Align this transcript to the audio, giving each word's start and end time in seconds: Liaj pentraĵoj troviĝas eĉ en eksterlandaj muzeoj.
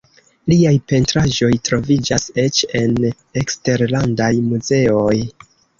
Liaj 0.51 0.71
pentraĵoj 0.91 1.51
troviĝas 1.69 2.27
eĉ 2.47 2.65
en 2.83 2.99
eksterlandaj 3.45 4.33
muzeoj. 4.53 5.17